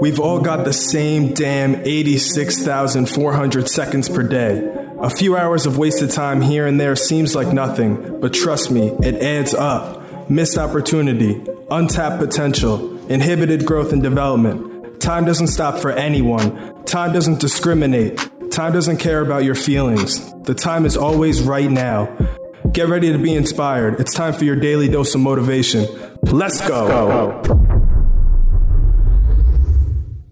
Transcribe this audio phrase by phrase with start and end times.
[0.00, 4.66] We've all got the same damn 86,400 seconds per day.
[4.98, 8.88] A few hours of wasted time here and there seems like nothing, but trust me,
[9.02, 10.30] it adds up.
[10.30, 15.02] Missed opportunity, untapped potential, inhibited growth and development.
[15.02, 16.82] Time doesn't stop for anyone.
[16.84, 18.18] Time doesn't discriminate.
[18.50, 20.32] Time doesn't care about your feelings.
[20.44, 22.06] The time is always right now.
[22.72, 24.00] Get ready to be inspired.
[24.00, 25.86] It's time for your daily dose of motivation.
[26.22, 27.70] Let's go.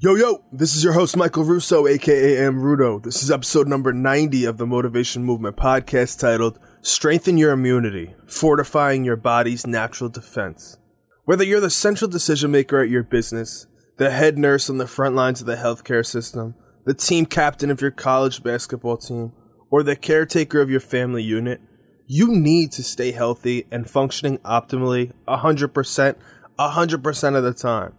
[0.00, 2.60] Yo, yo, this is your host, Michael Russo, aka M.
[2.60, 3.02] Rudo.
[3.02, 9.04] This is episode number 90 of the Motivation Movement podcast titled Strengthen Your Immunity Fortifying
[9.04, 10.76] Your Body's Natural Defense.
[11.24, 13.66] Whether you're the central decision maker at your business,
[13.96, 17.80] the head nurse on the front lines of the healthcare system, the team captain of
[17.80, 19.32] your college basketball team,
[19.68, 21.60] or the caretaker of your family unit,
[22.06, 26.16] you need to stay healthy and functioning optimally 100%,
[26.56, 27.94] 100% of the time.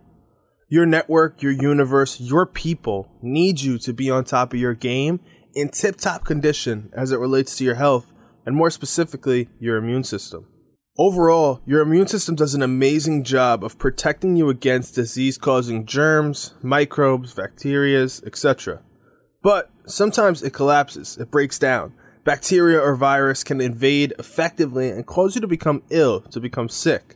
[0.71, 5.19] Your network, your universe, your people need you to be on top of your game
[5.55, 8.13] in tip top condition as it relates to your health
[8.45, 10.45] and more specifically, your immune system.
[10.95, 16.53] Overall, your immune system does an amazing job of protecting you against disease causing germs,
[16.61, 18.83] microbes, bacteria, etc.
[19.41, 21.93] But sometimes it collapses, it breaks down.
[22.25, 27.15] Bacteria or virus can invade effectively and cause you to become ill, to become sick.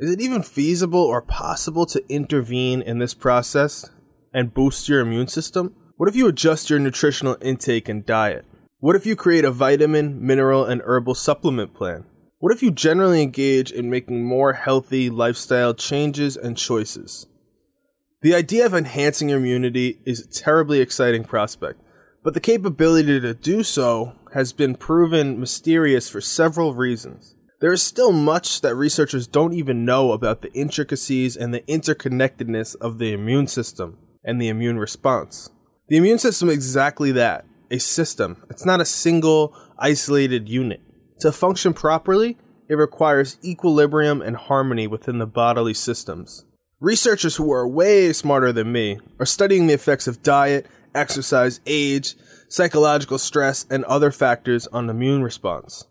[0.00, 3.88] Is it even feasible or possible to intervene in this process
[4.32, 5.72] and boost your immune system?
[5.96, 8.44] What if you adjust your nutritional intake and diet?
[8.80, 12.06] What if you create a vitamin, mineral, and herbal supplement plan?
[12.40, 17.28] What if you generally engage in making more healthy lifestyle changes and choices?
[18.22, 21.80] The idea of enhancing your immunity is a terribly exciting prospect,
[22.24, 27.36] but the capability to do so has been proven mysterious for several reasons.
[27.64, 32.76] There is still much that researchers don't even know about the intricacies and the interconnectedness
[32.78, 35.48] of the immune system and the immune response.
[35.88, 38.44] The immune system is exactly that a system.
[38.50, 40.82] It's not a single, isolated unit.
[41.20, 42.36] To function properly,
[42.68, 46.44] it requires equilibrium and harmony within the bodily systems.
[46.80, 52.14] Researchers who are way smarter than me are studying the effects of diet, exercise, age,
[52.46, 55.86] psychological stress, and other factors on immune response.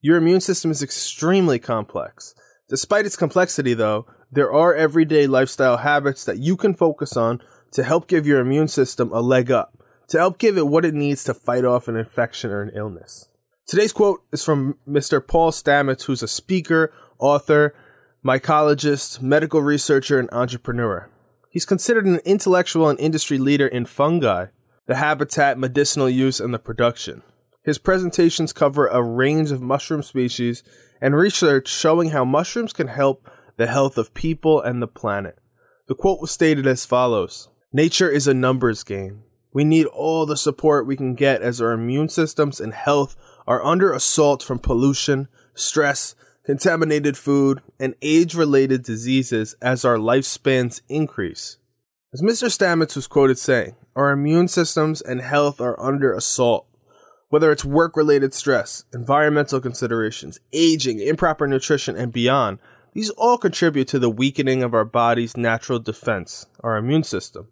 [0.00, 2.34] Your immune system is extremely complex.
[2.68, 7.40] Despite its complexity, though, there are everyday lifestyle habits that you can focus on
[7.72, 10.94] to help give your immune system a leg up, to help give it what it
[10.94, 13.28] needs to fight off an infection or an illness.
[13.66, 15.26] Today's quote is from Mr.
[15.26, 17.74] Paul Stamets, who's a speaker, author,
[18.24, 21.10] mycologist, medical researcher, and entrepreneur.
[21.50, 24.46] He's considered an intellectual and industry leader in fungi,
[24.86, 27.22] the habitat, medicinal use, and the production.
[27.68, 30.62] His presentations cover a range of mushroom species
[31.02, 35.38] and research showing how mushrooms can help the health of people and the planet.
[35.86, 39.22] The quote was stated as follows Nature is a numbers game.
[39.52, 43.62] We need all the support we can get as our immune systems and health are
[43.62, 46.14] under assault from pollution, stress,
[46.44, 51.58] contaminated food, and age related diseases as our lifespans increase.
[52.14, 52.48] As Mr.
[52.48, 56.67] Stamets was quoted saying, our immune systems and health are under assault.
[57.30, 62.58] Whether it's work related stress, environmental considerations, aging, improper nutrition, and beyond,
[62.94, 67.48] these all contribute to the weakening of our body's natural defense, our immune system.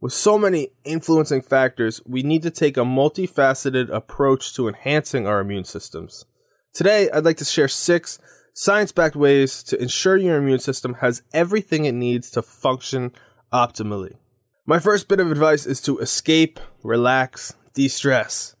[0.00, 5.40] With so many influencing factors, we need to take a multifaceted approach to enhancing our
[5.40, 6.24] immune systems.
[6.72, 8.18] Today, I'd like to share six
[8.54, 13.12] science backed ways to ensure your immune system has everything it needs to function
[13.52, 14.16] optimally.
[14.64, 18.56] My first bit of advice is to escape, relax, de stress.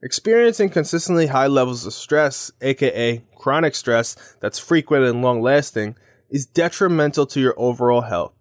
[0.00, 5.96] Experiencing consistently high levels of stress, aka chronic stress that's frequent and long lasting,
[6.30, 8.32] is detrimental to your overall health.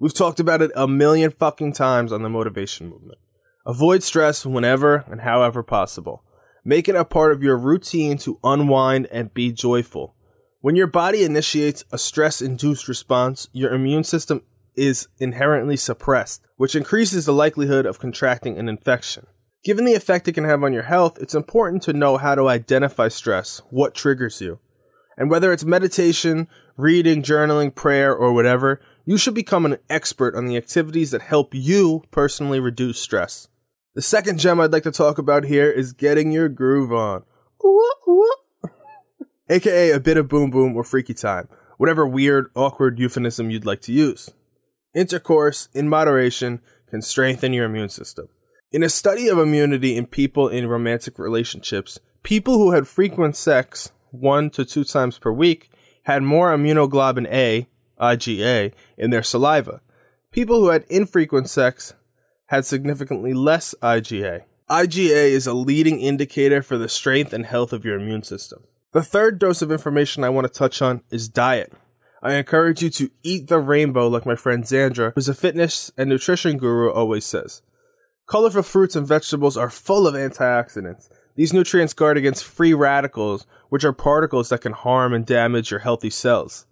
[0.00, 3.18] We've talked about it a million fucking times on the motivation movement.
[3.64, 6.24] Avoid stress whenever and however possible.
[6.64, 10.16] Make it a part of your routine to unwind and be joyful.
[10.62, 14.42] When your body initiates a stress induced response, your immune system
[14.74, 19.26] is inherently suppressed, which increases the likelihood of contracting an infection.
[19.64, 22.48] Given the effect it can have on your health, it's important to know how to
[22.48, 24.58] identify stress, what triggers you.
[25.16, 30.46] And whether it's meditation, reading, journaling, prayer, or whatever, you should become an expert on
[30.46, 33.48] the activities that help you personally reduce stress.
[33.94, 37.24] The second gem I'd like to talk about here is getting your groove on.
[39.48, 43.80] AKA a bit of boom boom or freaky time, whatever weird, awkward euphemism you'd like
[43.82, 44.28] to use.
[44.94, 46.60] Intercourse, in moderation,
[46.90, 48.28] can strengthen your immune system.
[48.72, 53.92] In a study of immunity in people in romantic relationships, people who had frequent sex
[54.10, 55.70] one to two times per week
[56.04, 57.68] had more immunoglobulin A,
[58.00, 59.80] IgA, in their saliva.
[60.30, 61.94] People who had infrequent sex
[62.46, 64.42] had significantly less IgA.
[64.68, 68.64] IgA is a leading indicator for the strength and health of your immune system.
[68.92, 71.72] The third dose of information I want to touch on is diet.
[72.22, 76.08] I encourage you to eat the rainbow like my friend Zandra, who's a fitness and
[76.08, 77.60] nutrition guru, always says.
[78.26, 81.10] Colorful fruits and vegetables are full of antioxidants.
[81.36, 85.80] These nutrients guard against free radicals, which are particles that can harm and damage your
[85.80, 86.66] healthy cells.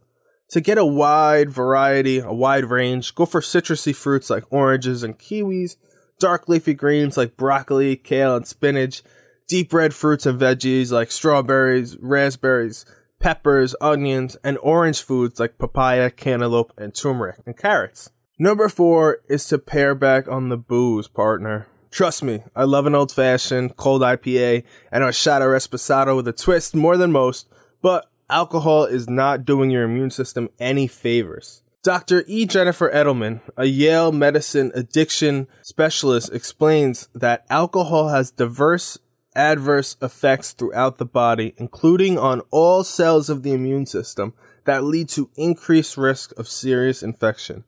[0.51, 5.19] To get a wide variety, a wide range, go for citrusy fruits like oranges and
[5.19, 5.77] kiwis,
[6.19, 9.03] dark leafy greens like broccoli, kale, and spinach,
[9.49, 12.87] deep red fruits and veggies like strawberries, raspberries,
[13.19, 18.11] peppers, onions, and orange foods like papaya, cantaloupe, and turmeric, and carrots.
[18.43, 21.69] Number four is to pare back on the booze, partner.
[21.93, 26.27] Trust me, I love an old fashioned, cold IPA and a shot of Reposado with
[26.27, 27.47] a twist more than most,
[27.83, 31.63] but alcohol is not doing your immune system any favors.
[31.85, 32.25] Dr.
[32.27, 32.45] E.
[32.45, 38.99] Jennifer Edelman, a Yale medicine addiction specialist, explains that alcohol has diverse
[39.37, 44.35] adverse effects throughout the body, including on all cells of the immune system,
[44.65, 47.63] that lead to increased risk of serious infection.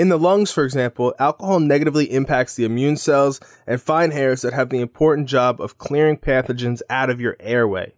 [0.00, 4.54] In the lungs, for example, alcohol negatively impacts the immune cells and fine hairs that
[4.54, 7.92] have the important job of clearing pathogens out of your airway.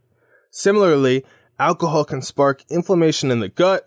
[0.50, 1.25] Similarly,
[1.60, 3.87] alcohol can spark inflammation in the gut,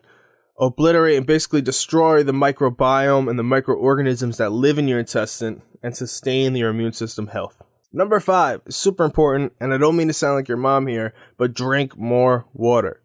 [0.58, 5.98] obliterate and basically destroy the microbiome and the microorganisms that live in your intestine, and
[5.98, 7.62] sustain your immune system health.
[7.92, 11.14] Number five is super important, and I don't mean to sound like your mom here,
[11.38, 13.02] but drink more water.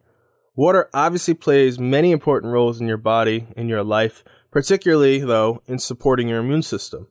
[0.55, 5.79] Water obviously plays many important roles in your body, in your life, particularly, though, in
[5.79, 7.07] supporting your immune system.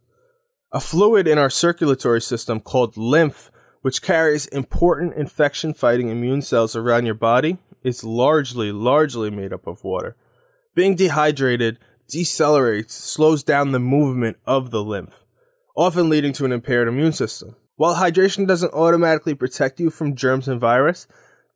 [0.72, 3.50] A fluid in our circulatory system called lymph,
[3.82, 9.66] which carries important infection fighting immune cells around your body, is largely, largely made up
[9.66, 10.16] of water.
[10.74, 11.78] Being dehydrated
[12.10, 15.24] decelerates, slows down the movement of the lymph,
[15.76, 17.56] often leading to an impaired immune system.
[17.76, 21.06] While hydration doesn't automatically protect you from germs and virus,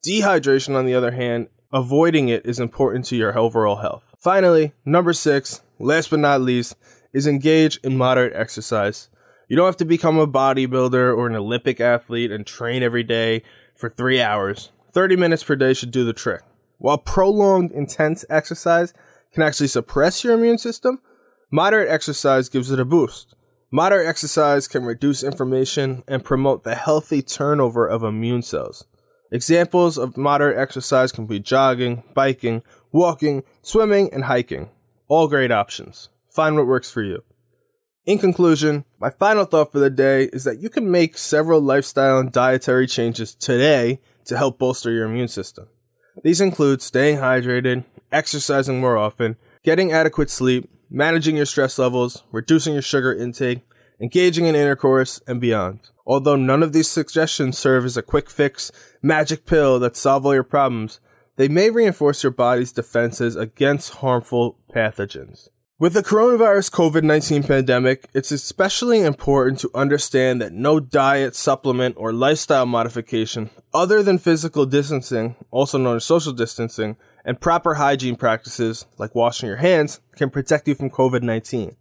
[0.07, 4.05] dehydration, on the other hand, avoiding it is important to your overall health.
[4.21, 6.77] Finally, number six, last but not least,
[7.13, 9.09] is engage in moderate exercise.
[9.49, 13.43] You don't have to become a bodybuilder or an Olympic athlete and train every day
[13.77, 14.73] for three hours.
[14.93, 16.43] 30 minutes per day should do the trick.
[16.79, 18.95] While prolonged, intense exercise
[19.33, 21.01] can actually suppress your immune system,
[21.51, 23.35] moderate exercise gives it a boost.
[23.71, 28.87] Moderate exercise can reduce inflammation and promote the healthy turnover of immune cells.
[29.33, 34.71] Examples of moderate exercise can be jogging, biking, walking, swimming, and hiking.
[35.07, 36.09] All great options.
[36.31, 37.23] Find what works for you.
[38.07, 42.19] In conclusion, my final thought for the day is that you can make several lifestyle
[42.19, 45.69] and dietary changes today to help bolster your immune system.
[46.23, 52.73] These include staying hydrated, exercising more often, getting adequate sleep, managing your stress levels, reducing
[52.73, 53.61] your sugar intake,
[54.01, 55.81] engaging in intercourse, and beyond.
[56.07, 58.71] Although none of these suggestions serve as a quick fix,
[59.03, 61.01] magic pill that solve all your problems,
[61.37, 65.49] they may reinforce your body's defenses against harmful pathogens.
[65.77, 71.97] With the coronavirus COVID 19 pandemic, it's especially important to understand that no diet, supplement,
[71.99, 78.15] or lifestyle modification, other than physical distancing, also known as social distancing, and proper hygiene
[78.15, 81.77] practices, like washing your hands, can protect you from COVID 19.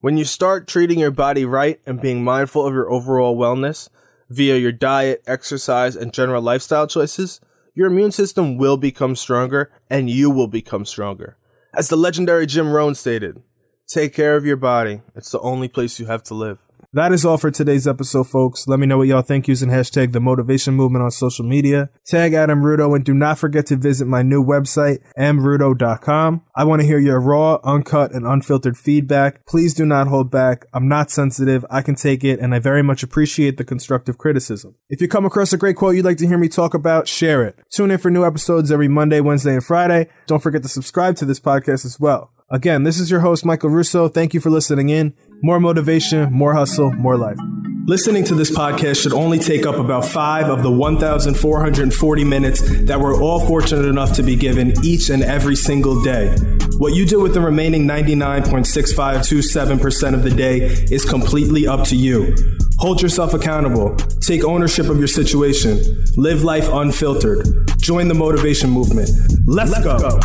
[0.00, 3.88] When you start treating your body right and being mindful of your overall wellness
[4.28, 7.40] via your diet, exercise, and general lifestyle choices,
[7.74, 11.36] your immune system will become stronger and you will become stronger.
[11.74, 13.42] As the legendary Jim Rohn stated,
[13.86, 15.00] take care of your body.
[15.14, 16.58] It's the only place you have to live.
[16.94, 18.68] That is all for today's episode, folks.
[18.68, 21.88] Let me know what y'all think using hashtag the motivation movement on social media.
[22.04, 22.60] Tag at M.
[22.60, 26.42] Rudo and do not forget to visit my new website, mrudo.com.
[26.54, 29.46] I want to hear your raw, uncut, and unfiltered feedback.
[29.46, 30.66] Please do not hold back.
[30.74, 31.64] I'm not sensitive.
[31.70, 34.74] I can take it and I very much appreciate the constructive criticism.
[34.90, 37.42] If you come across a great quote you'd like to hear me talk about, share
[37.42, 37.58] it.
[37.74, 40.10] Tune in for new episodes every Monday, Wednesday, and Friday.
[40.26, 42.32] Don't forget to subscribe to this podcast as well.
[42.50, 44.08] Again, this is your host, Michael Russo.
[44.08, 45.14] Thank you for listening in.
[45.44, 47.36] More motivation, more hustle, more life.
[47.86, 53.00] Listening to this podcast should only take up about five of the 1,440 minutes that
[53.00, 56.32] we're all fortunate enough to be given each and every single day.
[56.78, 62.36] What you do with the remaining 99.6527% of the day is completely up to you.
[62.78, 63.96] Hold yourself accountable.
[64.20, 66.04] Take ownership of your situation.
[66.16, 67.48] Live life unfiltered.
[67.78, 69.10] Join the motivation movement.
[69.44, 69.98] Let's, Let's go.
[69.98, 70.20] go.